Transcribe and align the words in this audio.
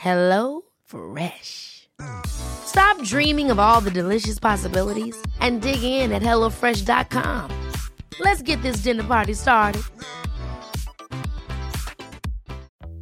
Hello 0.00 0.62
Fresh. 0.86 1.88
Stop 2.26 3.02
dreaming 3.02 3.50
of 3.50 3.58
all 3.58 3.82
the 3.82 3.90
delicious 3.90 4.38
possibilities 4.38 5.14
and 5.40 5.60
dig 5.60 5.82
in 5.82 6.10
at 6.10 6.22
HelloFresh.com. 6.22 7.50
Let's 8.18 8.40
get 8.40 8.62
this 8.62 8.76
dinner 8.78 9.04
party 9.04 9.34
started. 9.34 9.82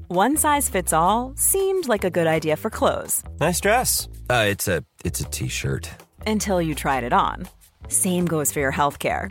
One 0.09 0.37
size 0.37 0.69
fits 0.69 0.92
all 0.92 1.34
seemed 1.37 1.87
like 1.87 2.03
a 2.03 2.11
good 2.11 2.27
idea 2.27 2.56
for 2.56 2.69
clothes 2.70 3.22
Nice 3.39 3.61
dress. 3.61 4.09
Uh, 4.28 4.47
it's 4.48 4.67
a 4.67 4.83
it's 5.05 5.20
a 5.20 5.25
t-shirt. 5.25 5.89
until 6.27 6.61
you 6.61 6.75
tried 6.75 7.05
it 7.05 7.12
on. 7.12 7.47
Same 7.89 8.27
goes 8.27 8.53
for 8.53 8.59
your 8.59 8.72
healthcare. 8.72 9.31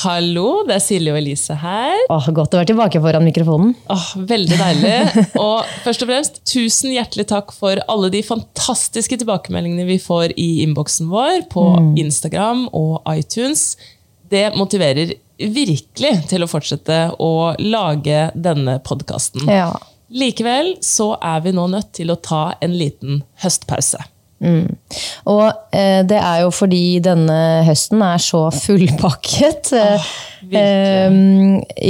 Hallo, 0.00 0.62
det 0.64 0.78
er 0.78 0.80
Silje 0.80 1.12
og 1.12 1.18
Elise 1.18 1.54
her. 1.60 1.98
Åh, 2.12 2.28
godt 2.32 2.54
å 2.54 2.60
være 2.60 2.70
tilbake 2.70 3.00
foran 3.04 3.26
mikrofonen. 3.26 3.74
Åh, 3.92 4.06
veldig 4.30 4.56
deilig. 4.56 5.24
Og 5.40 5.68
først 5.84 6.04
og 6.04 6.08
fremst, 6.08 6.38
tusen 6.48 6.94
hjertelig 6.94 7.26
takk 7.28 7.52
for 7.52 7.82
alle 7.90 8.08
de 8.14 8.22
fantastiske 8.24 9.18
tilbakemeldingene 9.20 9.84
vi 9.88 9.98
får 10.00 10.32
i 10.40 10.62
innboksen 10.64 11.10
vår 11.12 11.44
på 11.52 11.64
Instagram 12.00 12.68
og 12.76 13.02
iTunes. 13.12 13.74
Det 14.32 14.46
motiverer 14.56 15.12
virkelig 15.40 16.14
til 16.30 16.44
å 16.44 16.48
fortsette 16.48 17.00
å 17.20 17.32
lage 17.60 18.30
denne 18.34 18.78
podkasten. 18.86 19.48
Ja. 19.52 19.74
Likevel 20.10 20.78
så 20.84 21.12
er 21.20 21.44
vi 21.44 21.52
nå 21.56 21.66
nødt 21.70 21.92
til 22.00 22.12
å 22.12 22.18
ta 22.18 22.54
en 22.64 22.72
liten 22.78 23.20
høstpause. 23.44 24.00
Og 24.40 25.46
eh, 25.76 26.00
det 26.08 26.16
er 26.16 26.42
jo 26.44 26.50
fordi 26.54 26.98
denne 27.04 27.40
høsten 27.66 28.02
er 28.02 28.22
så 28.22 28.46
fullpakket. 28.54 29.72
Eh, 29.76 30.10
eh, 30.48 31.10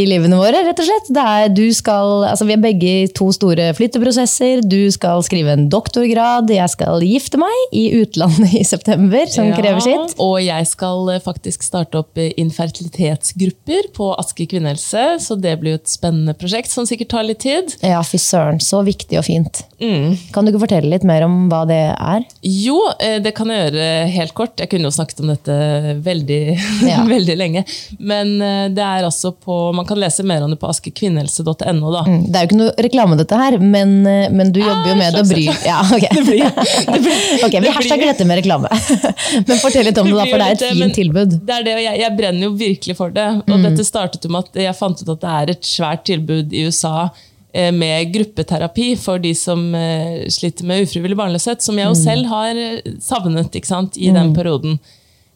i 0.01 0.05
livene 0.09 0.39
våre, 0.41 0.63
rett 0.67 0.81
og 0.83 0.87
slett. 0.89 1.11
Det 1.15 1.25
er, 1.35 1.49
du 1.55 1.65
skal, 1.77 2.25
altså 2.31 2.47
vi 2.49 2.55
er 2.57 2.63
begge 2.63 2.93
i 3.05 3.09
to 3.17 3.31
store 3.35 3.71
flytteprosesser. 3.79 4.63
Du 4.67 4.79
skal 4.95 5.23
skrive 5.27 5.55
en 5.57 5.69
doktorgrad, 5.73 6.51
jeg 6.53 6.73
skal 6.75 7.03
gifte 7.07 7.41
meg 7.41 7.75
i 7.77 7.87
utlandet 8.01 8.55
i 8.61 8.65
september, 8.67 9.27
som 9.31 9.49
Ja, 9.51 9.57
krever 9.59 9.85
sitt. 9.85 10.17
Og 10.23 10.39
jeg 10.45 10.67
skal 10.71 11.09
eh, 11.17 11.23
faktisk 11.25 11.65
starte 11.67 12.01
opp 12.03 12.19
eh, 12.21 12.33
infertilitetsgrupper 12.41 13.91
på 13.97 14.11
Aske 14.21 14.47
kvinnehelse, 14.51 15.05
så 15.23 15.37
det 15.41 15.57
blir 15.61 15.77
jo 15.77 15.81
et 15.81 15.91
spennende 15.93 16.35
prosjekt 16.39 16.71
som 16.73 16.87
sikkert 16.89 17.11
tar 17.15 17.27
litt 17.29 17.43
tid. 17.45 17.75
Ja, 17.87 18.03
fy 18.07 18.19
søren. 18.21 18.61
Så 18.63 18.83
viktig 18.87 19.19
og 19.21 19.27
fint. 19.27 19.63
Mm. 19.81 20.17
Kan 20.35 20.45
du 20.47 20.53
ikke 20.53 20.65
fortelle 20.67 20.91
litt 20.93 21.07
mer 21.09 21.25
om 21.27 21.47
hva 21.51 21.63
det 21.69 21.81
er? 21.95 22.25
Jo, 22.47 22.79
eh, 23.01 23.19
det 23.23 23.33
kan 23.37 23.51
jeg 23.53 23.71
gjøre 23.71 23.89
helt 24.15 24.35
kort. 24.37 24.57
Jeg 24.61 24.71
kunne 24.73 24.89
jo 24.91 24.95
snakket 24.95 25.23
om 25.25 25.33
dette 25.33 25.57
veldig, 26.05 26.41
Ja. 26.91 27.03
veldig 27.09 27.37
lenge. 27.41 27.65
Men 27.99 28.40
det 28.75 28.83
er 28.85 29.05
altså 29.07 29.31
på, 29.37 29.57
man 29.77 29.87
kan 29.89 29.99
lese 30.01 30.25
mer 30.27 30.43
om 30.45 30.51
det 30.51 30.59
på 30.61 30.69
askekvinnehelse.no. 30.71 31.93
Mm, 32.07 32.25
Det 32.33 32.37
er 32.37 32.45
jo 32.45 32.49
ikke 32.49 32.59
noe 32.61 32.75
reklame, 32.87 33.17
dette 33.21 33.39
her, 33.41 33.57
men, 33.59 33.95
eh, 34.07 34.29
men 34.33 34.53
du 34.53 34.61
jobber 34.61 34.91
jo 34.93 34.97
med 34.99 35.15
det 35.15 35.23
og 35.25 35.31
bryr 35.31 35.65
Ja, 35.67 35.81
det 36.17 36.25
blir. 36.27 36.45
ok, 37.47 37.55
Vi 37.55 37.65
det 37.67 37.75
hashtagger 37.77 38.13
dette 38.13 38.27
med 38.29 38.41
reklame. 38.43 38.69
men 39.49 39.63
fortell 39.63 39.87
litt 39.89 39.99
om 40.03 40.11
det, 40.11 40.17
da, 40.19 40.27
for 40.31 40.39
det 40.43 40.47
er 40.51 40.59
et 40.59 40.65
blir 40.67 40.85
fint 40.87 40.99
tilbud. 41.01 41.35
Det 41.47 41.57
er 41.59 41.67
det, 41.67 41.75
og 41.79 41.83
jeg, 41.87 42.01
jeg 42.05 42.17
brenner 42.21 42.47
jo 42.49 42.53
virkelig 42.67 42.97
for 42.99 43.11
det. 43.17 43.29
Og 43.47 43.57
Mm. 43.61 43.65
dette 43.67 43.85
startet 43.85 44.25
jo 44.25 44.31
med 44.33 44.47
at 44.49 44.63
jeg 44.63 44.77
fant 44.79 45.01
ut 45.03 45.09
at 45.17 45.21
det 45.21 45.31
er 45.41 45.51
et 45.57 45.67
svært 45.69 46.05
tilbud 46.09 46.53
i 46.57 46.63
USA 46.71 47.09
eh, 47.53 47.71
med 47.75 48.13
gruppeterapi 48.15 48.93
for 48.97 49.19
de 49.19 49.33
som 49.37 49.75
eh, 49.75 50.23
sliter 50.33 50.65
med 50.69 50.87
ufrivillig 50.87 51.19
barnløshet, 51.19 51.61
som 51.63 51.77
jeg 51.79 51.87
Mm. 51.89 51.93
jo 51.95 51.99
selv 52.03 52.27
har 52.31 52.57
eh, 52.57 52.95
savnet 53.03 53.51
ikke 53.59 53.67
sant, 53.69 53.99
i 53.99 54.11
den 54.15 54.33
perioden. 54.37 54.79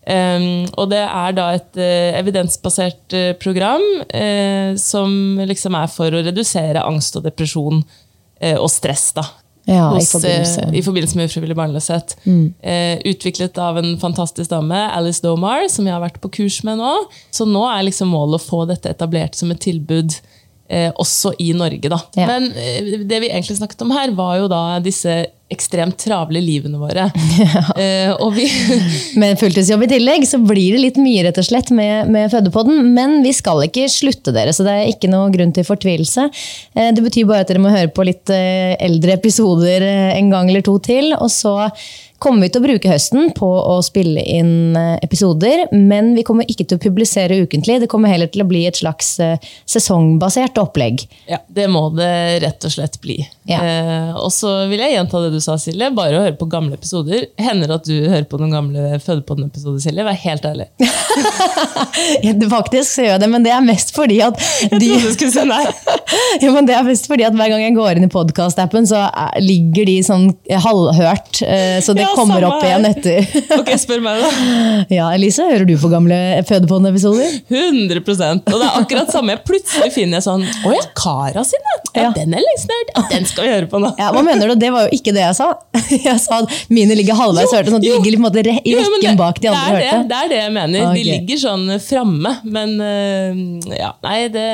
Um, 0.05 0.67
og 0.77 0.91
det 0.93 1.01
er 1.01 1.37
da 1.37 1.47
et 1.57 1.79
uh, 1.81 2.19
evidensbasert 2.19 3.15
uh, 3.17 3.31
program 3.41 3.85
uh, 4.05 4.75
som 4.77 5.41
liksom 5.41 5.79
er 5.79 5.89
for 5.89 6.13
å 6.13 6.21
redusere 6.27 6.83
angst 6.85 7.17
og 7.17 7.25
depresjon 7.29 7.85
og 8.45 8.67
stress. 8.69 9.07
da. 9.17 9.23
Ja, 9.65 9.87
i 9.97 10.03
forbindelse. 10.05 10.67
i 10.77 10.83
forbindelse 10.85 11.17
med 11.17 11.31
ufrivillig 11.31 11.55
barnløshet. 11.57 12.11
Eh, 12.27 12.99
utviklet 13.09 13.57
av 13.63 13.79
en 13.81 13.95
fantastisk 14.03 14.51
dame, 14.51 14.83
Alice 14.93 15.23
Domar, 15.25 15.65
som 15.73 15.87
jeg 15.87 15.95
har 15.95 16.03
vært 16.03 16.19
på 16.21 16.29
kurs 16.35 16.59
med 16.67 16.83
nå. 16.83 16.91
Så 17.33 17.47
nå 17.49 17.63
er 17.71 17.87
liksom 17.87 18.13
målet 18.13 18.43
å 18.43 18.45
få 18.45 18.67
dette 18.69 18.93
etablert 18.93 19.39
som 19.39 19.55
et 19.55 19.63
tilbud 19.65 20.19
også 21.01 21.33
i 21.41 21.55
Norge. 21.57 21.89
Da. 21.89 22.03
Ja. 22.19 22.27
Men 22.35 22.51
det 23.09 23.23
vi 23.23 23.31
egentlig 23.31 23.57
snakket 23.63 23.87
om 23.87 23.95
her, 23.95 24.13
var 24.19 24.43
jo 24.43 24.51
da 24.53 24.63
disse 24.85 25.23
ekstremt 25.55 25.99
travle 26.03 26.43
livene 26.43 26.79
våre. 26.81 27.09
eh, 27.81 28.13
og 28.15 28.35
vi 28.37 28.49
Med 29.21 29.39
fulltidsjobb 29.41 29.85
i 29.87 29.91
tillegg 29.95 30.27
så 30.29 30.41
blir 30.43 30.75
det 30.75 30.83
litt 30.83 31.01
mye 31.01 31.25
rett 31.27 31.39
og 31.41 31.47
slett 31.47 31.71
med, 31.75 32.11
med 32.13 32.31
fødepodden. 32.33 32.83
Men 32.95 33.21
vi 33.25 33.33
skal 33.37 33.63
ikke 33.67 33.89
slutte 33.93 34.35
dere, 34.35 34.55
så 34.55 34.67
det 34.67 34.75
er 34.79 34.93
ikke 34.93 35.11
noe 35.13 35.33
grunn 35.35 35.55
til 35.55 35.67
fortvilelse. 35.67 36.29
Eh, 36.75 36.91
Det 36.95 37.05
betyr 37.05 37.29
bare 37.31 37.47
at 37.47 37.53
dere 37.53 37.63
må 37.65 37.73
høre 37.75 37.93
på 37.95 38.07
litt 38.07 38.33
eh, 38.35 38.75
eldre 38.83 39.17
episoder 39.19 39.87
en 40.15 40.33
gang 40.33 40.51
eller 40.51 40.65
to 40.67 40.77
til. 40.83 41.15
Og 41.17 41.31
så 41.33 41.55
kommer 42.23 42.47
vi 42.47 42.53
til 42.55 42.63
å 42.63 42.65
bruke 42.65 42.89
høsten 42.89 43.33
på 43.37 43.47
å 43.47 43.77
spille 43.85 44.23
inn 44.23 44.77
episoder. 45.05 45.67
Men 45.77 46.15
vi 46.17 46.25
kommer 46.25 46.49
ikke 46.49 46.65
til 46.71 46.79
å 46.79 46.83
publisere 46.83 47.37
ukentlig. 47.45 47.83
Det 47.83 47.91
kommer 47.93 48.13
heller 48.13 48.31
til 48.33 48.45
å 48.45 48.49
bli 48.49 48.63
et 48.69 48.79
slags 48.81 49.19
sesongbasert 49.69 50.57
opplegg. 50.63 51.05
Ja, 51.29 51.43
det 51.53 51.69
må 51.73 51.87
det 51.97 52.41
rett 52.45 52.65
og 52.65 52.73
slett 52.73 52.97
bli. 53.05 53.19
Ja. 53.49 53.61
Eh, 53.61 54.13
og 54.17 54.33
så 54.33 54.55
vil 54.71 54.81
jeg 54.81 54.95
gjenta 54.97 55.21
det 55.25 55.35
du 55.35 55.41
sa, 55.45 55.57
Silje. 55.61 55.91
Bare 55.97 56.19
å 56.19 56.25
høre 56.25 56.37
på 56.41 56.49
gamle 56.51 56.77
episoder. 56.79 57.27
Hender 57.41 57.71
det 57.71 57.77
at 57.81 57.89
du 57.89 57.95
hører 58.09 58.27
på 58.31 58.41
noen 58.41 58.55
gamle 58.57 58.99
Fødepodden-episoder, 59.05 59.81
Silje? 59.85 60.07
Vær 60.07 60.19
helt 60.25 60.49
ærlig. 60.51 60.69
Faktisk 62.55 62.89
så 62.95 63.05
gjør 63.05 63.13
jeg 63.15 63.23
det, 63.23 63.29
men 63.33 63.45
det 63.45 63.53
er 63.55 63.63
mest 63.65 63.93
fordi 63.95 64.19
at 64.25 64.37
de, 64.39 64.69
trodde 64.71 65.01
du 65.05 65.13
skulle 65.15 65.33
si 65.35 65.45
nei. 65.49 65.63
ja, 66.45 66.51
men 66.55 66.67
det 66.69 66.75
er 66.77 66.87
mest 66.87 67.07
fordi 67.11 67.27
at 67.27 67.35
hver 67.37 67.51
gang 67.53 67.63
jeg 67.65 67.75
går 67.77 67.99
inn 68.01 68.07
i 68.07 68.11
podkast-appen, 68.13 68.87
så 68.91 69.05
er- 69.09 69.39
ligger 69.45 69.87
de 69.89 69.97
sånn 70.07 70.27
halvhørt. 70.65 71.43
eh, 71.47 71.79
Så 71.85 71.95
det 71.97 72.05
Ja, 72.05 72.13
kommer 72.17 72.45
opp 72.49 72.65
igjen 72.65 72.87
etter. 72.89 73.29
Ok, 73.61 73.71
spør 73.81 74.03
meg 74.05 74.21
da. 74.25 74.31
Ja, 74.93 75.09
Elise, 75.15 75.45
hører 75.49 75.67
du 75.69 75.75
på 75.81 75.91
gamle 75.93 76.19
Fødepodden-episoder? 76.49 77.39
100% 77.51 78.49
Og 78.51 78.59
det 78.61 78.67
er 78.69 78.79
akkurat 78.83 79.13
samme. 79.15 79.37
Plutselig 79.47 79.93
finner 79.95 80.19
jeg 80.21 80.27
sånn 80.27 80.45
Å 80.67 80.73
ja, 80.75 80.83
Kara 80.99 81.45
sin, 81.47 81.63
ja. 81.71 81.77
ja. 81.95 82.03
Ja. 82.05 82.11
Den 82.17 82.35
er 82.37 82.43
lengst 82.45 82.69
ned. 82.71 82.91
Den 83.13 83.25
skal 83.29 83.47
vi 83.47 83.53
høre 83.55 83.69
på 83.71 83.79
nå. 83.81 83.93
Ja, 84.01 84.11
Hva 84.15 84.21
mener 84.27 84.51
du? 84.51 84.57
Det 84.61 84.71
var 84.75 84.89
jo 84.89 84.97
ikke 84.99 85.15
det 85.17 85.23
jeg 85.25 85.34
sa. 85.37 85.51
Jeg 86.09 86.21
sa 86.23 86.41
at 86.43 86.55
mine 86.73 86.97
ligger 86.99 87.19
halvveis 87.19 87.53
hørte, 87.53 87.73
sånn 87.73 87.81
at 87.81 87.85
de 87.85 87.91
Jo, 87.91 88.01
ligger 88.03 88.23
måte 88.23 88.43
i 88.43 88.55
Jo, 88.71 88.81
men 88.83 88.99
rekken 88.99 89.21
bak 89.21 89.41
de 89.43 89.51
andre 89.51 89.75
det 89.75 89.81
det, 89.81 89.91
hørte. 89.91 90.09
det 90.11 90.19
er 90.19 90.31
det 90.33 90.41
jeg 90.41 90.53
mener. 90.55 90.87
Okay. 90.89 90.97
De 90.97 91.05
ligger 91.11 91.41
sånn 91.45 91.65
framme. 91.85 92.35
Men 92.57 92.75
uh, 92.81 93.75
ja, 93.75 93.91
nei, 94.05 94.17
det, 94.35 94.47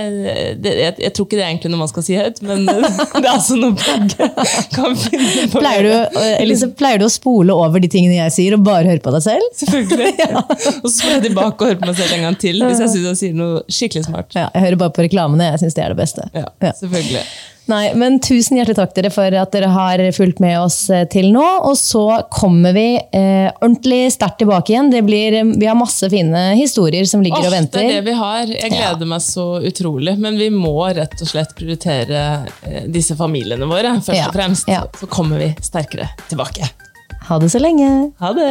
det, 0.64 0.74
jeg, 0.80 0.96
jeg 1.04 1.14
tror 1.16 1.28
ikke 1.28 1.38
det 1.38 1.44
er 1.44 1.50
egentlig 1.52 1.72
noe 1.74 1.82
man 1.84 1.92
skal 1.92 2.06
si 2.06 2.18
høyt, 2.18 2.40
men 2.46 2.66
det 3.20 3.22
er 3.22 3.30
altså 3.32 3.58
noe 3.60 3.76
begge 3.78 4.30
kan 4.74 4.96
finne 5.04 5.46
på. 5.52 5.60
Pleier 5.60 5.86
du, 5.86 6.18
Elise, 6.40 6.70
pleier 6.76 7.02
du 7.02 7.06
å 7.08 7.12
spole 7.12 7.54
over 7.54 7.82
de 7.82 7.90
tingene 7.92 8.18
jeg 8.18 8.36
sier, 8.36 8.56
og 8.58 8.64
bare 8.66 8.88
høre 8.90 9.04
på 9.04 9.14
deg 9.14 9.26
selv? 9.26 9.46
Selvfølgelig. 9.60 10.12
ja. 10.24 10.44
Og 10.80 10.88
så 10.88 11.06
får 11.06 11.16
jeg 11.16 11.26
tilbake 11.28 11.64
og 11.64 11.72
høre 11.72 11.80
på 11.82 11.90
meg 11.90 12.00
selv 12.00 12.18
en 12.18 12.26
gang 12.28 12.40
til 12.40 12.60
hvis 12.64 12.82
jeg 12.82 12.92
syns 12.94 13.08
jeg 13.12 13.20
sier 13.22 13.38
noe 13.38 13.62
skikkelig 13.70 14.06
smart. 14.08 14.34
Ja, 14.36 14.48
jeg 14.54 14.66
hører 14.66 14.82
bare 14.84 14.94
på 14.96 15.06
reklamene. 15.06 15.52
Jeg 15.54 15.64
syns 15.64 15.78
det 15.78 15.86
er 15.86 15.94
det 15.94 16.00
beste. 16.00 16.28
Ja, 16.36 16.50
selvfølgelig. 16.80 17.24
Nei, 17.70 17.92
men 17.98 18.18
Tusen 18.24 18.58
hjertelig 18.58 18.78
takk 18.78 18.94
dere 18.96 19.10
for 19.14 19.36
at 19.38 19.52
dere 19.54 19.70
har 19.70 20.02
fulgt 20.16 20.40
med 20.42 20.56
oss 20.60 20.78
eh, 20.90 21.06
til 21.10 21.30
nå. 21.34 21.44
Og 21.68 21.76
så 21.78 22.04
kommer 22.32 22.74
vi 22.76 22.88
eh, 22.98 23.48
ordentlig 23.60 24.02
sterkt 24.14 24.40
tilbake 24.42 24.74
igjen. 24.74 24.90
Blir, 25.06 25.38
eh, 25.40 25.52
vi 25.54 25.68
har 25.70 25.78
masse 25.78 26.10
fine 26.10 26.50
historier 26.58 27.06
som 27.08 27.22
ligger 27.24 27.40
Ofte 27.40 27.52
og 27.52 27.56
venter. 27.56 27.84
Det 27.84 27.94
er 27.94 28.00
det 28.00 28.10
vi 28.10 28.18
har. 28.18 28.44
Jeg 28.50 28.74
gleder 28.74 29.06
ja. 29.06 29.10
meg 29.14 29.24
så 29.24 29.48
utrolig. 29.70 30.16
Men 30.20 30.38
vi 30.40 30.50
må 30.54 30.76
rett 30.96 31.18
og 31.20 31.30
slett 31.30 31.54
prioritere 31.58 32.24
eh, 32.66 32.86
disse 32.90 33.18
familiene 33.18 33.68
våre 33.70 33.96
først 34.00 34.18
ja. 34.18 34.28
og 34.30 34.38
fremst. 34.38 34.70
Ja. 34.70 34.84
Så 35.00 35.10
kommer 35.10 35.42
vi 35.42 35.52
sterkere 35.62 36.10
tilbake. 36.28 36.72
Ha 37.28 37.38
det 37.38 37.52
så 37.52 37.62
lenge. 37.62 37.90
Ha 38.18 38.32
det. 38.34 38.50